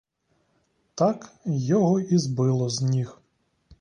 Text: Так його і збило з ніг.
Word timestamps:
Так 0.95 1.33
його 1.45 1.99
і 1.99 2.17
збило 2.17 2.69
з 2.69 2.81
ніг. 2.81 3.21